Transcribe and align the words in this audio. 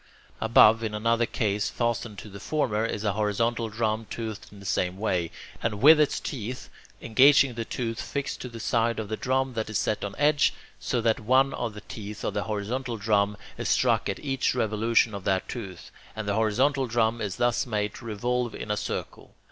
Above, 0.39 0.81
in 0.81 0.95
another 0.95 1.27
case 1.27 1.69
fastened 1.69 2.17
to 2.17 2.27
the 2.27 2.39
former, 2.39 2.83
is 2.87 3.03
a 3.03 3.11
horizontal 3.11 3.69
drum 3.69 4.07
toothed 4.09 4.47
in 4.51 4.59
the 4.59 4.65
same 4.65 4.97
way, 4.97 5.29
and 5.61 5.75
with 5.79 5.99
its 5.99 6.19
teeth 6.19 6.69
engaging 7.03 7.53
the 7.53 7.65
tooth 7.65 8.01
fixed 8.01 8.41
to 8.41 8.49
the 8.49 8.59
side 8.59 8.97
of 8.97 9.09
the 9.09 9.15
drum 9.15 9.53
that 9.53 9.69
is 9.69 9.77
set 9.77 10.03
on 10.03 10.15
edge, 10.17 10.55
so 10.79 11.01
that 11.01 11.19
one 11.19 11.53
of 11.53 11.75
the 11.75 11.81
teeth 11.81 12.23
of 12.23 12.33
the 12.33 12.45
horizontal 12.45 12.97
drum 12.97 13.37
is 13.59 13.69
struck 13.69 14.09
at 14.09 14.17
each 14.17 14.55
revolution 14.55 15.13
of 15.13 15.23
that 15.23 15.47
tooth, 15.47 15.91
and 16.15 16.27
the 16.27 16.33
horizontal 16.33 16.87
drum 16.87 17.21
is 17.21 17.35
thus 17.35 17.67
made 17.67 17.93
to 17.93 18.03
revolve 18.05 18.55
in 18.55 18.71
a 18.71 18.77
circle. 18.77 19.35